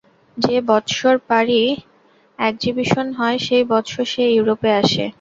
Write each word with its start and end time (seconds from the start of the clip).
যে 0.37 0.55
বৎসর 0.69 1.15
পারি 1.29 1.61
একজিবিশন 2.39 3.07
হয়, 3.13 3.37
সেই 3.47 3.63
বৎসর 3.71 4.05
সে 4.13 4.23
ইউরোপে 4.29 4.69
আসে। 4.81 5.05